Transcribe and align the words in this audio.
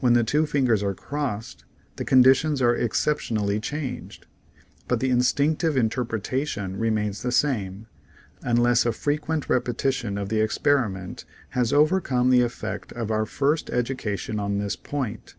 When 0.00 0.14
the 0.14 0.24
two 0.24 0.46
fingers 0.46 0.82
are 0.82 0.94
crossed, 0.94 1.66
the 1.96 2.04
conditions 2.06 2.62
are 2.62 2.74
ex 2.74 3.04
ceptionally 3.04 3.60
changed, 3.60 4.24
but 4.88 4.98
the 5.00 5.10
instinctive 5.10 5.76
interpretation 5.76 6.78
remains 6.78 7.20
the 7.20 7.30
same, 7.32 7.86
unless 8.40 8.86
a 8.86 8.92
frequent 8.92 9.50
repetition 9.50 10.16
of 10.16 10.30
the 10.30 10.38
exper 10.38 10.86
iment 10.88 11.26
has 11.50 11.70
overcome 11.70 12.30
the 12.30 12.40
effect 12.40 12.92
of 12.94 13.10
our 13.10 13.26
first 13.26 13.68
education 13.68 14.40
on 14.40 14.56
this 14.56 14.74
point. 14.74 15.34